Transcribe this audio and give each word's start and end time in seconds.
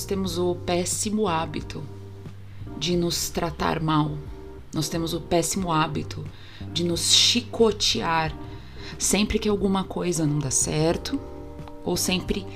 nós 0.00 0.06
temos 0.06 0.38
o 0.38 0.54
péssimo 0.54 1.28
hábito 1.28 1.84
de 2.78 2.96
nos 2.96 3.28
tratar 3.28 3.80
mal. 3.80 4.12
Nós 4.72 4.88
temos 4.88 5.12
o 5.12 5.20
péssimo 5.20 5.70
hábito 5.70 6.24
de 6.72 6.84
nos 6.84 7.12
chicotear 7.12 8.34
sempre 8.98 9.38
que 9.38 9.46
alguma 9.46 9.84
coisa 9.84 10.24
não 10.24 10.38
dá 10.38 10.50
certo 10.50 11.20
ou 11.84 11.98
sempre 11.98 12.46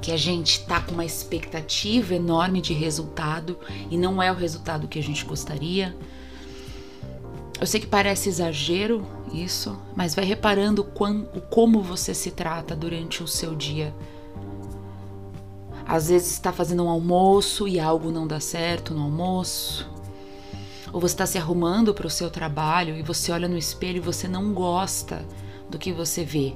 que 0.00 0.10
a 0.10 0.16
gente 0.16 0.66
tá 0.66 0.80
com 0.80 0.94
uma 0.94 1.04
expectativa 1.04 2.12
enorme 2.12 2.60
de 2.60 2.72
resultado 2.72 3.56
e 3.88 3.96
não 3.96 4.20
é 4.20 4.32
o 4.32 4.34
resultado 4.34 4.88
que 4.88 4.98
a 4.98 5.02
gente 5.02 5.24
gostaria. 5.24 5.96
Eu 7.60 7.68
sei 7.68 7.78
que 7.78 7.86
parece 7.86 8.28
exagero 8.28 9.06
isso, 9.32 9.80
mas 9.94 10.12
vai 10.12 10.24
reparando 10.24 10.82
o 10.82 11.40
como 11.40 11.82
você 11.82 12.12
se 12.12 12.32
trata 12.32 12.74
durante 12.74 13.22
o 13.22 13.28
seu 13.28 13.54
dia. 13.54 13.94
Às 15.86 16.08
vezes 16.08 16.32
está 16.32 16.52
fazendo 16.52 16.84
um 16.84 16.88
almoço 16.88 17.66
e 17.66 17.78
algo 17.78 18.10
não 18.10 18.26
dá 18.26 18.40
certo 18.40 18.94
no 18.94 19.02
almoço. 19.02 19.90
Ou 20.92 21.00
você 21.00 21.14
está 21.14 21.26
se 21.26 21.38
arrumando 21.38 21.94
para 21.94 22.06
o 22.06 22.10
seu 22.10 22.30
trabalho 22.30 22.96
e 22.96 23.02
você 23.02 23.32
olha 23.32 23.48
no 23.48 23.56
espelho 23.56 23.96
e 23.96 24.00
você 24.00 24.28
não 24.28 24.52
gosta 24.52 25.24
do 25.70 25.78
que 25.78 25.92
você 25.92 26.24
vê. 26.24 26.54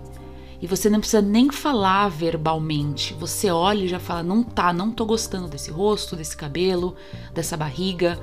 E 0.61 0.67
você 0.67 0.89
não 0.89 1.01
precisa 1.01 1.23
nem 1.23 1.51
falar 1.51 2.09
verbalmente. 2.09 3.15
Você 3.15 3.51
olha 3.51 3.85
e 3.85 3.89
já 3.89 3.99
fala: 3.99 4.23
não 4.23 4.43
tá, 4.43 4.73
não 4.73 4.91
tô 4.91 5.05
gostando 5.05 5.49
desse 5.49 5.71
rosto, 5.71 6.17
desse 6.17 6.37
cabelo, 6.37 6.95
dessa 7.35 7.57
barriga. 7.57 8.19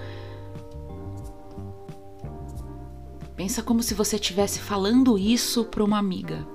Pensa 3.35 3.61
como 3.61 3.81
se 3.81 3.93
você 3.93 4.15
estivesse 4.15 4.59
falando 4.59 5.17
isso 5.17 5.65
para 5.65 5.83
uma 5.83 5.97
amiga. 5.97 6.45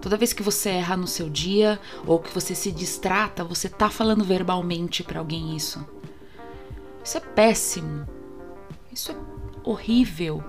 Toda 0.00 0.16
vez 0.16 0.32
que 0.32 0.42
você 0.42 0.70
erra 0.70 0.96
no 0.96 1.06
seu 1.06 1.28
dia 1.28 1.80
ou 2.06 2.18
que 2.18 2.32
você 2.32 2.54
se 2.54 2.70
distrata, 2.70 3.42
você 3.42 3.68
tá 3.68 3.90
falando 3.90 4.24
verbalmente 4.24 5.02
para 5.02 5.18
alguém 5.18 5.56
isso. 5.56 5.84
Isso 7.04 7.16
é 7.16 7.20
péssimo. 7.20 8.06
Isso 8.92 9.10
é 9.10 9.16
horrível. 9.64 10.42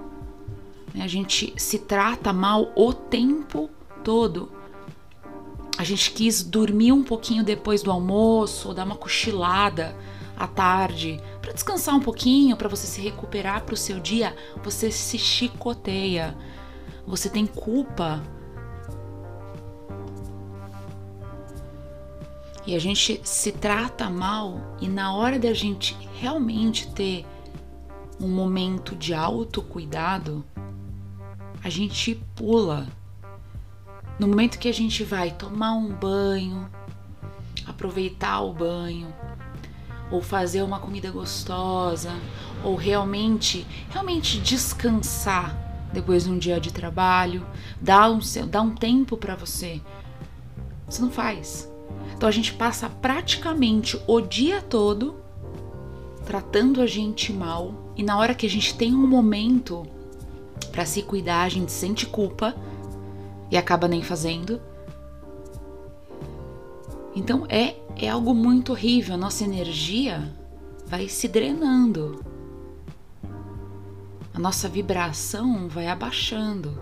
A 1.00 1.08
gente 1.08 1.54
se 1.58 1.80
trata 1.80 2.32
mal 2.32 2.72
o 2.76 2.94
tempo 2.94 3.70
todo. 4.04 4.52
A 5.78 5.84
gente 5.84 6.12
quis 6.12 6.44
dormir 6.44 6.92
um 6.92 7.04
pouquinho 7.04 7.44
depois 7.44 7.82
do 7.82 7.92
almoço, 7.92 8.68
ou 8.68 8.74
dar 8.74 8.86
uma 8.86 8.98
cochilada 8.98 9.96
à 10.36 10.46
tarde, 10.46 11.22
para 11.42 11.54
descansar 11.54 11.96
um 11.96 12.02
pouquinho, 12.02 12.58
para 12.58 12.68
você 12.68 12.86
se 12.86 13.02
recuperar 13.02 13.64
para 13.64 13.74
o 13.74 13.78
seu 13.78 14.00
dia. 14.00 14.36
Você 14.64 14.92
se 14.92 15.18
chicoteia. 15.18 16.38
Você 17.08 17.30
tem 17.30 17.46
culpa 17.46 18.22
e 22.66 22.76
a 22.76 22.80
gente 22.80 23.22
se 23.24 23.52
trata 23.52 24.10
mal 24.10 24.78
e 24.80 24.88
na 24.88 25.14
hora 25.14 25.40
da 25.40 25.54
gente 25.54 25.98
realmente 26.20 26.88
ter 26.90 27.26
um 28.20 28.28
momento 28.28 28.96
de 28.96 29.14
autocuidado, 29.14 30.44
a 31.64 31.70
gente 31.70 32.16
pula. 32.36 32.88
No 34.20 34.28
momento 34.28 34.60
que 34.60 34.68
a 34.68 34.74
gente 34.74 35.04
vai 35.04 35.32
tomar 35.32 35.74
um 35.74 35.94
banho, 35.94 36.70
aproveitar 37.66 38.42
o 38.42 38.54
banho, 38.54 39.14
ou 40.12 40.22
fazer 40.22 40.62
uma 40.62 40.80
comida 40.80 41.10
gostosa, 41.12 42.12
ou 42.64 42.76
realmente, 42.76 43.66
realmente 43.90 44.40
descansar 44.40 45.56
depois 45.94 46.26
de 46.26 46.32
um 46.32 46.38
dia 46.38 46.60
de 46.60 46.74
trabalho, 46.74 47.46
dar 47.80 48.10
um, 48.12 48.20
dar 48.50 48.62
um 48.62 48.76
tempo 48.76 49.16
para 49.16 49.36
você. 49.36 49.82
Você 50.88 51.02
não 51.02 51.12
faz. 51.12 51.70
Então 52.16 52.28
a 52.28 52.32
gente 52.32 52.54
passa 52.54 52.90
praticamente 52.90 54.00
o 54.08 54.20
dia 54.22 54.62
todo 54.62 55.16
tratando 56.26 56.82
a 56.82 56.86
gente 56.86 57.34
mal 57.34 57.74
e 57.96 58.04
na 58.04 58.18
hora 58.18 58.36
que 58.36 58.46
a 58.46 58.50
gente 58.50 58.76
tem 58.76 58.94
um 58.94 59.08
momento 59.08 59.86
para 60.72 60.86
se 60.86 61.02
cuidar, 61.02 61.44
a 61.44 61.50
gente 61.50 61.72
sente 61.72 62.06
culpa 62.06 62.56
e 63.50 63.58
acaba 63.58 63.88
nem 63.88 64.02
fazendo. 64.02 64.62
Então 67.16 67.46
é 67.50 67.76
é 68.02 68.08
algo 68.08 68.34
muito 68.34 68.72
horrível, 68.72 69.16
a 69.16 69.18
nossa 69.18 69.44
energia 69.44 70.34
vai 70.88 71.10
se 71.10 71.28
drenando. 71.28 72.24
A 74.34 74.40
nossa 74.40 74.70
vibração 74.70 75.68
vai 75.68 75.88
abaixando. 75.88 76.80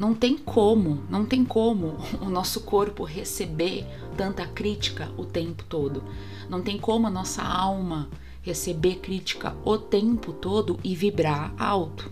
Não 0.00 0.14
tem 0.14 0.38
como, 0.38 1.02
não 1.10 1.26
tem 1.26 1.44
como 1.44 1.98
o 2.22 2.30
nosso 2.30 2.62
corpo 2.62 3.04
receber 3.04 3.84
tanta 4.16 4.46
crítica 4.46 5.12
o 5.14 5.26
tempo 5.26 5.62
todo. 5.64 6.02
Não 6.48 6.62
tem 6.62 6.78
como 6.78 7.06
a 7.06 7.10
nossa 7.10 7.42
alma 7.42 8.08
receber 8.40 8.94
crítica 9.00 9.54
o 9.62 9.76
tempo 9.76 10.32
todo 10.32 10.80
e 10.82 10.94
vibrar 10.94 11.52
alto. 11.58 12.10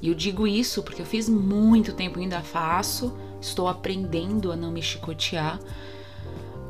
E 0.00 0.08
eu 0.08 0.14
digo 0.14 0.46
isso 0.46 0.82
porque 0.82 1.02
eu 1.02 1.06
fiz 1.06 1.28
muito 1.28 1.92
tempo, 1.92 2.18
ainda 2.18 2.40
faço, 2.40 3.12
estou 3.38 3.68
aprendendo 3.68 4.50
a 4.50 4.56
não 4.56 4.72
me 4.72 4.80
chicotear, 4.80 5.60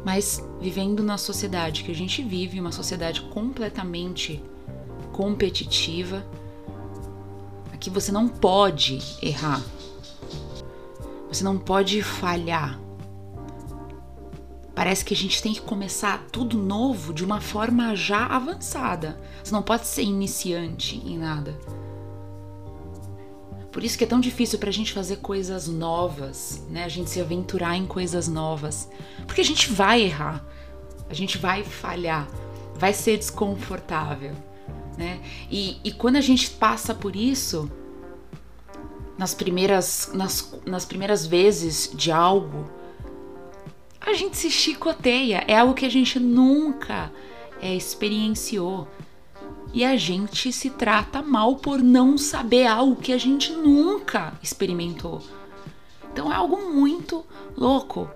mas 0.04 0.44
vivendo 0.60 1.00
na 1.00 1.16
sociedade 1.16 1.84
que 1.84 1.92
a 1.92 1.94
gente 1.94 2.24
vive, 2.24 2.58
uma 2.58 2.72
sociedade 2.72 3.20
completamente 3.22 4.42
competitiva, 5.12 6.26
que 7.84 7.90
você 7.90 8.10
não 8.10 8.26
pode 8.26 8.98
errar. 9.20 9.62
Você 11.28 11.44
não 11.44 11.58
pode 11.58 12.02
falhar. 12.02 12.80
Parece 14.74 15.04
que 15.04 15.12
a 15.12 15.16
gente 15.16 15.42
tem 15.42 15.52
que 15.52 15.60
começar 15.60 16.24
tudo 16.32 16.56
novo 16.56 17.12
de 17.12 17.22
uma 17.22 17.42
forma 17.42 17.94
já 17.94 18.24
avançada. 18.24 19.20
Você 19.42 19.52
não 19.52 19.60
pode 19.60 19.86
ser 19.86 20.02
iniciante 20.02 20.96
em 20.96 21.18
nada. 21.18 21.60
Por 23.70 23.84
isso 23.84 23.98
que 23.98 24.04
é 24.04 24.06
tão 24.06 24.18
difícil 24.20 24.58
pra 24.58 24.70
gente 24.70 24.90
fazer 24.90 25.16
coisas 25.16 25.68
novas, 25.68 26.64
né? 26.70 26.84
A 26.84 26.88
gente 26.88 27.10
se 27.10 27.20
aventurar 27.20 27.76
em 27.76 27.86
coisas 27.86 28.28
novas. 28.28 28.88
Porque 29.26 29.42
a 29.42 29.44
gente 29.44 29.70
vai 29.70 30.00
errar. 30.00 30.42
A 31.10 31.12
gente 31.12 31.36
vai 31.36 31.62
falhar. 31.62 32.26
Vai 32.76 32.94
ser 32.94 33.18
desconfortável 33.18 34.34
né? 34.96 35.20
E, 35.50 35.78
e 35.84 35.92
quando 35.92 36.16
a 36.16 36.20
gente 36.20 36.50
passa 36.50 36.94
por 36.94 37.16
isso, 37.16 37.70
nas 39.16 39.34
primeiras, 39.34 40.10
nas, 40.12 40.54
nas 40.66 40.84
primeiras 40.84 41.26
vezes 41.26 41.90
de 41.94 42.10
algo, 42.10 42.68
a 44.00 44.12
gente 44.12 44.36
se 44.36 44.50
chicoteia. 44.50 45.44
É 45.46 45.58
algo 45.58 45.74
que 45.74 45.86
a 45.86 45.90
gente 45.90 46.18
nunca 46.18 47.10
é, 47.60 47.74
experienciou. 47.74 48.88
E 49.72 49.84
a 49.84 49.96
gente 49.96 50.52
se 50.52 50.70
trata 50.70 51.20
mal 51.20 51.56
por 51.56 51.82
não 51.82 52.16
saber 52.16 52.66
algo 52.66 52.94
que 52.96 53.12
a 53.12 53.18
gente 53.18 53.52
nunca 53.52 54.32
experimentou. 54.42 55.20
Então 56.12 56.32
é 56.32 56.36
algo 56.36 56.70
muito 56.72 57.24
louco, 57.56 58.08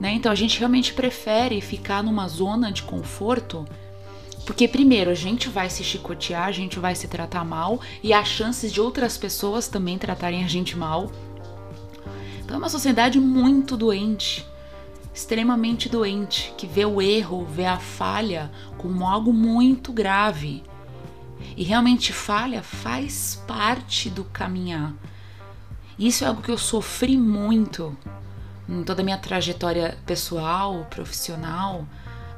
né? 0.00 0.12
Então 0.12 0.32
a 0.32 0.34
gente 0.34 0.58
realmente 0.58 0.94
prefere 0.94 1.60
ficar 1.60 2.02
numa 2.02 2.26
zona 2.28 2.72
de 2.72 2.82
conforto 2.82 3.66
porque, 4.52 4.68
primeiro, 4.68 5.10
a 5.10 5.14
gente 5.14 5.48
vai 5.48 5.70
se 5.70 5.82
chicotear, 5.82 6.44
a 6.44 6.52
gente 6.52 6.78
vai 6.78 6.94
se 6.94 7.08
tratar 7.08 7.42
mal 7.42 7.80
e 8.02 8.12
há 8.12 8.22
chances 8.22 8.70
de 8.70 8.82
outras 8.82 9.16
pessoas 9.16 9.66
também 9.66 9.96
tratarem 9.96 10.44
a 10.44 10.46
gente 10.46 10.76
mal. 10.76 11.10
Então, 12.44 12.56
é 12.56 12.58
uma 12.58 12.68
sociedade 12.68 13.18
muito 13.18 13.78
doente, 13.78 14.46
extremamente 15.14 15.88
doente, 15.88 16.52
que 16.54 16.66
vê 16.66 16.84
o 16.84 17.00
erro, 17.00 17.46
vê 17.46 17.64
a 17.64 17.78
falha 17.78 18.52
como 18.76 19.08
algo 19.08 19.32
muito 19.32 19.90
grave. 19.90 20.62
E 21.56 21.64
realmente, 21.64 22.12
falha 22.12 22.62
faz 22.62 23.42
parte 23.48 24.10
do 24.10 24.22
caminhar. 24.22 24.92
Isso 25.98 26.24
é 26.24 26.26
algo 26.26 26.42
que 26.42 26.50
eu 26.50 26.58
sofri 26.58 27.16
muito 27.16 27.96
em 28.68 28.82
toda 28.82 29.00
a 29.00 29.04
minha 29.04 29.16
trajetória 29.16 29.96
pessoal, 30.04 30.86
profissional 30.90 31.86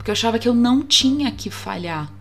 porque 0.05 0.11
eu 0.11 0.13
achava 0.13 0.39
que 0.39 0.47
eu 0.47 0.53
não 0.53 0.83
tinha 0.83 1.33
que 1.33 1.49
falhar. 1.49 2.13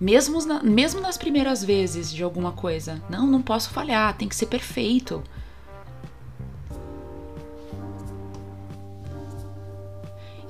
Mesmo, 0.00 0.42
na, 0.46 0.62
mesmo 0.62 1.02
nas 1.02 1.18
primeiras 1.18 1.62
vezes 1.62 2.10
de 2.10 2.22
alguma 2.22 2.50
coisa. 2.50 3.02
Não, 3.10 3.26
não 3.26 3.42
posso 3.42 3.68
falhar, 3.68 4.16
tem 4.16 4.26
que 4.26 4.34
ser 4.34 4.46
perfeito. 4.46 5.22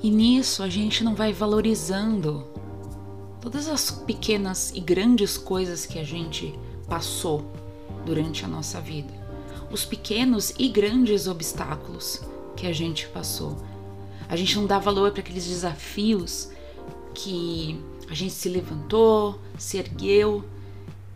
E 0.01 0.09
nisso 0.09 0.63
a 0.63 0.69
gente 0.69 1.03
não 1.03 1.13
vai 1.13 1.33
valorizando 1.33 2.47
todas 3.41 3.67
as 3.67 3.91
pequenas 3.91 4.71
e 4.73 4.79
grandes 4.79 5.37
coisas 5.37 5.85
que 5.85 5.99
a 5.99 6.05
gente 6.05 6.57
passou 6.87 7.51
durante 8.05 8.45
a 8.45 8.47
nossa 8.47 8.79
vida. 8.79 9.11
Os 9.69 9.83
pequenos 9.83 10.53
e 10.57 10.69
grandes 10.69 11.27
obstáculos 11.27 12.21
que 12.55 12.65
a 12.65 12.71
gente 12.71 13.09
passou. 13.09 13.57
A 14.29 14.35
gente 14.35 14.55
não 14.55 14.67
dá 14.67 14.77
valor 14.77 15.11
para 15.11 15.21
aqueles 15.21 15.47
desafios 15.47 16.51
que 17.15 17.83
a 18.07 18.13
gente 18.13 18.31
se 18.31 18.47
levantou, 18.47 19.39
se 19.57 19.77
ergueu 19.77 20.45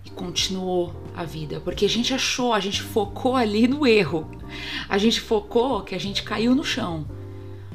e 0.03 0.09
continuou 0.09 0.93
a 1.15 1.23
vida, 1.23 1.61
porque 1.61 1.85
a 1.85 1.89
gente 1.89 2.13
achou, 2.13 2.53
a 2.53 2.59
gente 2.59 2.81
focou 2.81 3.35
ali 3.35 3.67
no 3.67 3.85
erro. 3.85 4.29
A 4.89 4.97
gente 4.97 5.21
focou 5.21 5.81
que 5.83 5.93
a 5.93 5.99
gente 5.99 6.23
caiu 6.23 6.55
no 6.55 6.63
chão. 6.63 7.05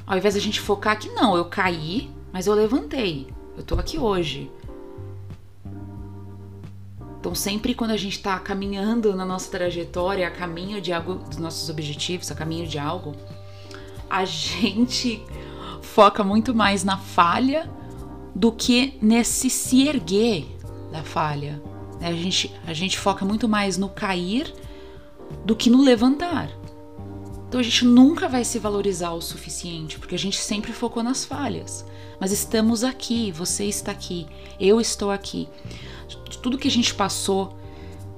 Ao 0.05 0.19
invés 0.19 0.35
da 0.35 0.41
gente 0.41 0.61
focar 0.61 0.99
que 0.99 1.09
não, 1.11 1.37
eu 1.37 1.45
caí, 1.45 2.11
mas 2.33 2.47
eu 2.47 2.55
levantei. 2.55 3.29
Eu 3.57 3.63
tô 3.63 3.77
aqui 3.77 3.99
hoje. 3.99 4.51
Então, 7.21 7.35
sempre 7.35 7.75
quando 7.75 7.91
a 7.91 7.97
gente 7.97 8.17
está 8.17 8.39
caminhando 8.39 9.15
na 9.15 9.27
nossa 9.27 9.51
trajetória, 9.51 10.27
a 10.27 10.31
caminho 10.31 10.81
de 10.81 10.93
algo, 10.93 11.15
dos 11.15 11.39
nossos 11.39 11.69
objetivos, 11.69 12.31
a 12.31 12.35
caminho 12.35 12.67
de 12.67 12.79
algo, 12.79 13.15
a 14.09 14.25
gente 14.25 15.23
foca 15.83 16.23
muito 16.23 16.55
mais 16.55 16.85
na 16.85 16.97
falha 16.97 17.71
do 18.35 18.53
que 18.53 18.99
nesse 19.03 19.51
se 19.51 19.87
erguer 19.87 20.47
da 20.91 21.03
falha. 21.03 21.63
A 22.01 22.13
gente, 22.13 22.55
a 22.67 22.73
gente 22.73 22.99
foca 22.99 23.25
muito 23.25 23.49
mais 23.49 23.77
no 23.77 23.89
cair 23.89 24.53
do 25.45 25.57
que 25.57 25.69
no 25.69 25.83
levantar. 25.83 26.51
Então 27.49 27.59
a 27.59 27.63
gente 27.63 27.85
nunca 27.85 28.29
vai 28.29 28.45
se 28.45 28.59
valorizar 28.59 29.13
o 29.13 29.21
suficiente, 29.21 29.99
porque 29.99 30.15
a 30.15 30.19
gente 30.19 30.37
sempre 30.37 30.73
focou 30.73 31.03
nas 31.03 31.25
falhas. 31.25 31.85
Mas 32.21 32.31
estamos 32.31 32.85
aqui, 32.85 33.33
você 33.33 33.65
está 33.65 33.91
aqui, 33.91 34.27
eu 34.61 34.81
estou 34.81 35.11
aqui. 35.11 35.49
Tudo 36.43 36.59
que 36.59 36.69
a 36.69 36.71
gente 36.71 36.95
passou, 36.95 37.59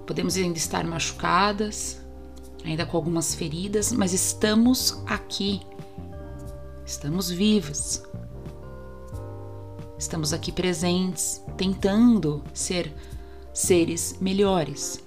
podemos 0.06 0.36
ainda 0.36 0.58
estar 0.58 0.84
machucadas, 0.84 2.00
ainda 2.64 2.84
com 2.84 2.96
algumas 2.96 3.34
feridas, 3.34 3.92
mas 3.92 4.12
estamos 4.12 5.00
aqui. 5.06 5.60
Estamos 6.90 7.30
vivos. 7.30 8.02
Estamos 9.96 10.32
aqui 10.32 10.50
presentes, 10.50 11.40
tentando 11.56 12.42
ser 12.52 12.92
seres 13.54 14.16
melhores. 14.20 15.00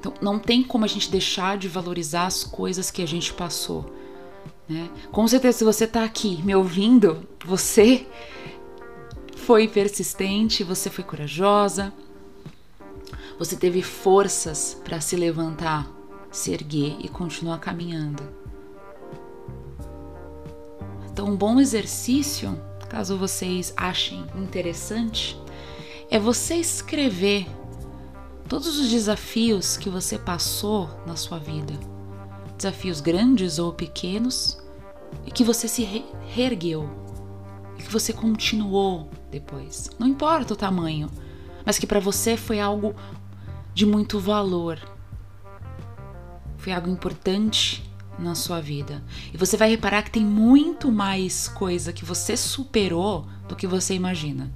Então, 0.00 0.12
não 0.20 0.36
tem 0.36 0.64
como 0.64 0.84
a 0.84 0.88
gente 0.88 1.08
deixar 1.08 1.56
de 1.56 1.68
valorizar 1.68 2.26
as 2.26 2.42
coisas 2.42 2.90
que 2.90 3.02
a 3.02 3.06
gente 3.06 3.32
passou. 3.32 3.88
Né? 4.68 4.90
Com 5.12 5.28
certeza, 5.28 5.58
se 5.58 5.64
você 5.64 5.84
está 5.84 6.02
aqui 6.02 6.42
me 6.42 6.56
ouvindo, 6.56 7.24
você 7.46 8.04
foi 9.36 9.68
persistente, 9.68 10.64
você 10.64 10.90
foi 10.90 11.04
corajosa, 11.04 11.92
você 13.38 13.54
teve 13.54 13.80
forças 13.80 14.76
para 14.82 15.00
se 15.00 15.14
levantar, 15.14 15.88
se 16.32 16.52
erguer 16.52 16.96
e 16.98 17.08
continuar 17.08 17.60
caminhando. 17.60 18.39
Então, 21.12 21.26
um 21.26 21.36
bom 21.36 21.58
exercício, 21.60 22.56
caso 22.88 23.16
vocês 23.16 23.74
achem 23.76 24.24
interessante, 24.36 25.36
é 26.08 26.18
você 26.18 26.54
escrever 26.54 27.46
todos 28.48 28.78
os 28.78 28.88
desafios 28.88 29.76
que 29.76 29.90
você 29.90 30.18
passou 30.18 30.88
na 31.06 31.16
sua 31.16 31.38
vida, 31.38 31.74
desafios 32.56 33.00
grandes 33.00 33.58
ou 33.58 33.72
pequenos, 33.72 34.60
e 35.26 35.30
que 35.30 35.42
você 35.42 35.66
se 35.66 35.82
re 35.82 36.04
reergueu, 36.28 36.88
e 37.76 37.82
que 37.82 37.90
você 37.90 38.12
continuou 38.12 39.10
depois. 39.30 39.90
Não 39.98 40.06
importa 40.06 40.54
o 40.54 40.56
tamanho, 40.56 41.10
mas 41.66 41.76
que 41.76 41.86
para 41.86 42.00
você 42.00 42.36
foi 42.36 42.60
algo 42.60 42.94
de 43.74 43.84
muito 43.84 44.20
valor, 44.20 44.78
foi 46.56 46.72
algo 46.72 46.88
importante 46.88 47.89
na 48.20 48.34
sua 48.34 48.60
vida. 48.60 49.02
E 49.32 49.36
você 49.36 49.56
vai 49.56 49.70
reparar 49.70 50.02
que 50.02 50.10
tem 50.10 50.24
muito 50.24 50.92
mais 50.92 51.48
coisa 51.48 51.92
que 51.92 52.04
você 52.04 52.36
superou 52.36 53.26
do 53.48 53.56
que 53.56 53.66
você 53.66 53.94
imagina. 53.94 54.52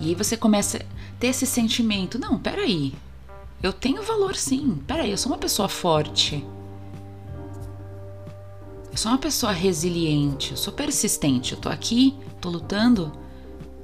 E 0.00 0.10
aí 0.10 0.14
você 0.14 0.36
começa 0.36 0.78
a 0.78 0.80
ter 1.18 1.28
esse 1.28 1.46
sentimento: 1.46 2.18
não, 2.18 2.38
peraí, 2.38 2.94
eu 3.62 3.72
tenho 3.72 4.02
valor 4.02 4.36
sim, 4.36 4.80
peraí, 4.86 5.10
eu 5.10 5.18
sou 5.18 5.32
uma 5.32 5.38
pessoa 5.38 5.68
forte. 5.68 6.44
Eu 8.90 8.96
sou 8.96 9.12
uma 9.12 9.18
pessoa 9.18 9.52
resiliente, 9.52 10.52
eu 10.52 10.56
sou 10.56 10.72
persistente, 10.72 11.52
eu 11.52 11.58
tô 11.58 11.68
aqui, 11.68 12.16
tô 12.40 12.48
lutando. 12.48 13.12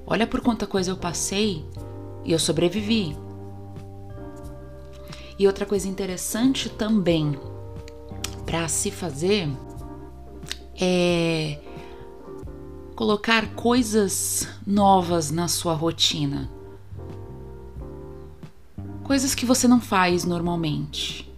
Olha 0.06 0.26
por 0.26 0.40
quanta 0.40 0.66
coisa 0.66 0.90
eu 0.90 0.96
passei 0.96 1.64
e 2.25 2.32
eu 2.32 2.38
sobrevivi. 2.38 3.16
E 5.38 5.46
outra 5.46 5.66
coisa 5.66 5.88
interessante 5.88 6.69
também 6.69 7.38
para 8.46 8.69
se 8.69 8.90
fazer 8.90 9.48
é 10.81 11.58
colocar 12.94 13.54
coisas 13.54 14.46
novas 14.64 15.31
na 15.31 15.48
sua 15.48 15.75
rotina. 15.75 16.50
Coisas 19.02 19.34
que 19.34 19.44
você 19.44 19.66
não 19.66 19.81
faz 19.81 20.25
normalmente. 20.25 21.31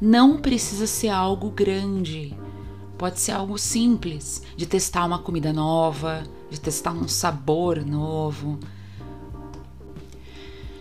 Não 0.00 0.38
precisa 0.38 0.86
ser 0.86 1.08
algo 1.08 1.50
grande. 1.50 2.36
Pode 2.98 3.20
ser 3.20 3.32
algo 3.32 3.58
simples, 3.58 4.42
de 4.56 4.66
testar 4.66 5.04
uma 5.04 5.18
comida 5.18 5.52
nova, 5.52 6.24
de 6.50 6.60
testar 6.60 6.92
um 6.92 7.08
sabor 7.08 7.84
novo, 7.84 8.58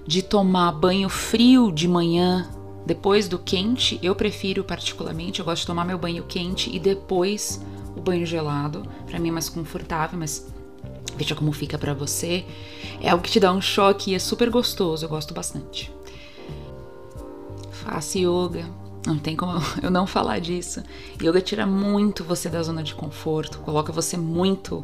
de 0.05 0.21
tomar 0.21 0.71
banho 0.73 1.09
frio 1.09 1.71
de 1.71 1.87
manhã 1.87 2.47
depois 2.85 3.27
do 3.27 3.39
quente. 3.39 3.99
Eu 4.01 4.15
prefiro 4.15 4.63
particularmente, 4.63 5.39
eu 5.39 5.45
gosto 5.45 5.61
de 5.61 5.67
tomar 5.67 5.85
meu 5.85 5.97
banho 5.97 6.23
quente 6.23 6.73
e 6.73 6.79
depois 6.79 7.61
o 7.95 8.01
banho 8.01 8.25
gelado. 8.25 8.83
Para 9.05 9.19
mim 9.19 9.29
é 9.29 9.31
mais 9.31 9.49
confortável, 9.49 10.17
mas 10.17 10.47
veja 11.15 11.35
como 11.35 11.51
fica 11.51 11.77
para 11.77 11.93
você. 11.93 12.45
É 13.01 13.09
algo 13.09 13.23
que 13.23 13.31
te 13.31 13.39
dá 13.39 13.51
um 13.51 13.61
choque 13.61 14.11
e 14.11 14.15
é 14.15 14.19
super 14.19 14.49
gostoso, 14.49 15.05
eu 15.05 15.09
gosto 15.09 15.33
bastante. 15.33 15.91
Faça 17.71 18.17
yoga. 18.17 18.65
Não 19.05 19.17
tem 19.17 19.35
como 19.35 19.61
eu 19.83 19.91
não 19.91 20.07
falar 20.07 20.39
disso. 20.39 20.81
Yoga 21.21 21.41
tira 21.41 21.65
muito 21.65 22.23
você 22.23 22.49
da 22.49 22.63
zona 22.63 22.83
de 22.83 22.95
conforto, 22.95 23.59
coloca 23.59 23.91
você 23.91 24.15
muito 24.15 24.83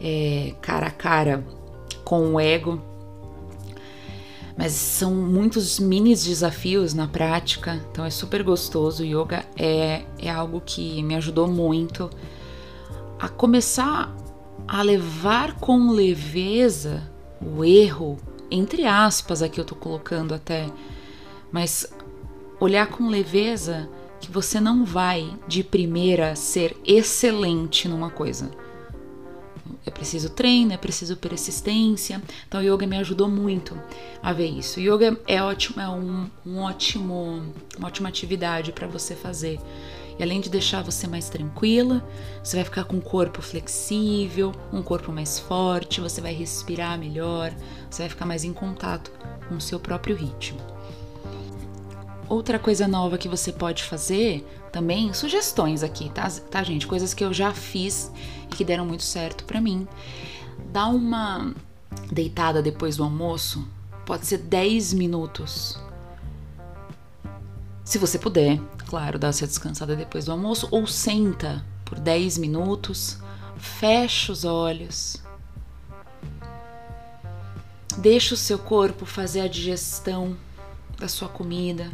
é, 0.00 0.54
cara 0.60 0.86
a 0.86 0.90
cara 0.90 1.44
com 2.04 2.34
o 2.34 2.40
ego. 2.40 2.80
Mas 4.56 4.72
são 4.72 5.12
muitos 5.14 5.80
mini 5.80 6.14
desafios 6.14 6.94
na 6.94 7.08
prática, 7.08 7.80
então 7.90 8.04
é 8.04 8.10
super 8.10 8.42
gostoso. 8.42 9.02
O 9.02 9.06
yoga 9.06 9.44
é, 9.56 10.04
é 10.18 10.30
algo 10.30 10.62
que 10.64 11.02
me 11.02 11.16
ajudou 11.16 11.48
muito 11.48 12.08
a 13.18 13.28
começar 13.28 14.14
a 14.66 14.82
levar 14.82 15.54
com 15.54 15.90
leveza 15.90 17.10
o 17.40 17.64
erro, 17.64 18.16
entre 18.50 18.86
aspas, 18.86 19.42
aqui 19.42 19.60
eu 19.60 19.64
tô 19.64 19.74
colocando 19.74 20.34
até, 20.34 20.70
mas 21.52 21.86
olhar 22.60 22.86
com 22.86 23.08
leveza 23.08 23.88
que 24.20 24.30
você 24.30 24.60
não 24.60 24.84
vai 24.84 25.36
de 25.46 25.62
primeira 25.62 26.34
ser 26.34 26.76
excelente 26.84 27.88
numa 27.88 28.10
coisa. 28.10 28.50
É 29.86 29.90
preciso 29.90 30.30
treino, 30.30 30.72
é 30.72 30.76
preciso 30.76 31.16
persistência. 31.16 32.22
Então, 32.48 32.60
o 32.60 32.64
yoga 32.64 32.86
me 32.86 32.96
ajudou 32.96 33.28
muito 33.28 33.78
a 34.22 34.32
ver 34.32 34.46
isso. 34.46 34.80
O 34.80 34.82
yoga 34.82 35.18
é 35.26 35.42
ótimo, 35.42 35.80
é 35.80 35.88
um, 35.88 36.26
um 36.46 36.58
ótimo, 36.60 37.42
uma 37.76 37.88
ótima 37.88 38.08
atividade 38.08 38.72
para 38.72 38.86
você 38.86 39.14
fazer. 39.14 39.60
E 40.18 40.22
além 40.22 40.40
de 40.40 40.48
deixar 40.48 40.82
você 40.82 41.06
mais 41.06 41.28
tranquila, 41.28 42.02
você 42.42 42.56
vai 42.56 42.64
ficar 42.64 42.84
com 42.84 42.96
um 42.96 43.00
corpo 43.00 43.42
flexível, 43.42 44.52
um 44.72 44.82
corpo 44.82 45.12
mais 45.12 45.38
forte, 45.38 46.00
você 46.00 46.20
vai 46.20 46.32
respirar 46.32 46.98
melhor, 46.98 47.52
você 47.90 48.02
vai 48.02 48.08
ficar 48.08 48.24
mais 48.24 48.44
em 48.44 48.52
contato 48.52 49.10
com 49.48 49.56
o 49.56 49.60
seu 49.60 49.80
próprio 49.80 50.16
ritmo. 50.16 50.73
Outra 52.28 52.58
coisa 52.58 52.88
nova 52.88 53.18
que 53.18 53.28
você 53.28 53.52
pode 53.52 53.82
fazer 53.82 54.46
também, 54.72 55.12
sugestões 55.12 55.82
aqui, 55.82 56.08
tá, 56.10 56.28
tá 56.50 56.62
gente? 56.62 56.86
Coisas 56.86 57.12
que 57.12 57.22
eu 57.22 57.32
já 57.32 57.52
fiz 57.52 58.10
e 58.50 58.54
que 58.54 58.64
deram 58.64 58.86
muito 58.86 59.02
certo 59.02 59.44
para 59.44 59.60
mim. 59.60 59.86
Dá 60.72 60.86
uma 60.86 61.54
deitada 62.10 62.62
depois 62.62 62.96
do 62.96 63.04
almoço, 63.04 63.66
pode 64.06 64.26
ser 64.26 64.38
10 64.38 64.94
minutos. 64.94 65.78
Se 67.84 67.98
você 67.98 68.18
puder, 68.18 68.58
claro, 68.86 69.18
dá 69.18 69.28
essa 69.28 69.46
descansada 69.46 69.94
depois 69.94 70.24
do 70.24 70.32
almoço 70.32 70.66
ou 70.70 70.86
senta 70.86 71.64
por 71.84 71.98
10 71.98 72.38
minutos, 72.38 73.18
fecha 73.58 74.32
os 74.32 74.44
olhos. 74.44 75.22
Deixa 77.98 78.34
o 78.34 78.38
seu 78.38 78.58
corpo 78.58 79.04
fazer 79.04 79.40
a 79.40 79.48
digestão 79.48 80.36
da 80.98 81.08
sua 81.08 81.28
comida. 81.28 81.92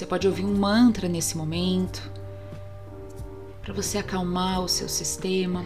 Você 0.00 0.06
pode 0.06 0.26
ouvir 0.26 0.46
um 0.46 0.56
mantra 0.56 1.10
nesse 1.10 1.36
momento 1.36 2.10
para 3.60 3.74
você 3.74 3.98
acalmar 3.98 4.62
o 4.62 4.66
seu 4.66 4.88
sistema 4.88 5.62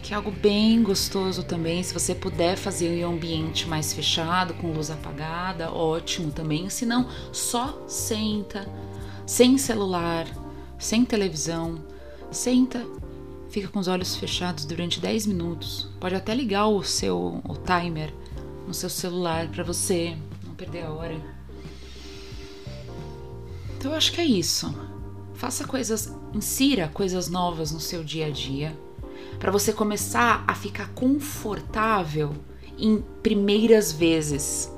que 0.00 0.14
é 0.14 0.16
algo 0.16 0.30
bem 0.30 0.80
gostoso 0.80 1.42
também. 1.42 1.82
Se 1.82 1.92
você 1.92 2.14
puder 2.14 2.56
fazer 2.56 3.00
em 3.00 3.04
um 3.04 3.14
ambiente 3.14 3.66
mais 3.66 3.92
fechado, 3.92 4.54
com 4.54 4.70
luz 4.70 4.92
apagada, 4.92 5.72
ótimo 5.72 6.30
também. 6.30 6.70
Se 6.70 6.86
não, 6.86 7.08
só 7.32 7.84
senta, 7.88 8.64
sem 9.26 9.58
celular, 9.58 10.28
sem 10.78 11.04
televisão, 11.04 11.84
senta, 12.30 12.86
fica 13.50 13.66
com 13.66 13.80
os 13.80 13.88
olhos 13.88 14.14
fechados 14.14 14.64
durante 14.64 15.00
10 15.00 15.26
minutos. 15.26 15.88
Pode 15.98 16.14
até 16.14 16.32
ligar 16.32 16.68
o 16.68 16.84
seu 16.84 17.42
o 17.42 17.56
timer 17.56 18.14
no 18.68 18.72
seu 18.72 18.88
celular 18.88 19.48
para 19.48 19.64
você 19.64 20.16
não 20.44 20.54
perder 20.54 20.84
a 20.84 20.92
hora. 20.92 21.35
Então 23.86 23.94
eu 23.94 23.98
acho 23.98 24.10
que 24.10 24.20
é 24.20 24.24
isso. 24.24 24.74
Faça 25.34 25.64
coisas, 25.64 26.12
insira 26.34 26.90
coisas 26.92 27.28
novas 27.28 27.70
no 27.70 27.78
seu 27.78 28.02
dia 28.02 28.26
a 28.26 28.30
dia, 28.30 28.76
para 29.38 29.52
você 29.52 29.72
começar 29.72 30.42
a 30.44 30.56
ficar 30.56 30.88
confortável 30.88 32.34
em 32.76 33.00
primeiras 33.22 33.92
vezes. 33.92 34.68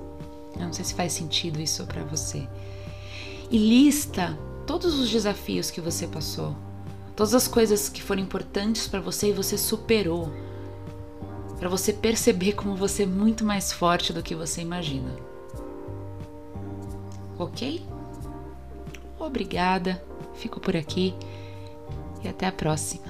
Eu 0.54 0.66
não 0.66 0.74
sei 0.74 0.84
se 0.84 0.92
faz 0.92 1.14
sentido 1.14 1.58
isso 1.58 1.86
para 1.86 2.04
você. 2.04 2.46
E 3.50 3.56
lista 3.56 4.38
todos 4.66 4.98
os 4.98 5.08
desafios 5.08 5.70
que 5.70 5.80
você 5.80 6.06
passou, 6.06 6.54
todas 7.16 7.32
as 7.32 7.48
coisas 7.48 7.88
que 7.88 8.02
foram 8.02 8.20
importantes 8.20 8.86
para 8.86 9.00
você 9.00 9.30
e 9.30 9.32
você 9.32 9.56
superou, 9.56 10.30
para 11.58 11.70
você 11.70 11.94
perceber 11.94 12.52
como 12.52 12.76
você 12.76 13.04
é 13.04 13.06
muito 13.06 13.42
mais 13.42 13.72
forte 13.72 14.12
do 14.12 14.22
que 14.22 14.34
você 14.34 14.60
imagina. 14.60 15.16
Ok? 17.38 17.82
Obrigada, 19.18 20.02
fico 20.34 20.60
por 20.60 20.76
aqui 20.76 21.14
e 22.22 22.28
até 22.28 22.46
a 22.46 22.52
próxima. 22.52 23.06